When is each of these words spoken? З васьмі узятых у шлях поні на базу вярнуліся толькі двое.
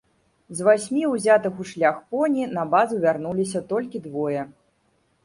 З 0.59 0.63
васьмі 0.67 1.01
узятых 1.15 1.59
у 1.63 1.65
шлях 1.71 1.99
поні 2.15 2.47
на 2.59 2.63
базу 2.73 2.95
вярнуліся 3.05 3.63
толькі 3.75 4.03
двое. 4.07 4.41